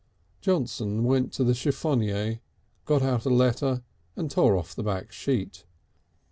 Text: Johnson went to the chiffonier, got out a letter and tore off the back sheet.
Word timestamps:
Johnson 0.41 1.03
went 1.03 1.31
to 1.33 1.43
the 1.43 1.53
chiffonier, 1.53 2.39
got 2.85 3.03
out 3.03 3.27
a 3.27 3.29
letter 3.29 3.83
and 4.15 4.31
tore 4.31 4.57
off 4.57 4.73
the 4.73 4.81
back 4.81 5.11
sheet. 5.11 5.63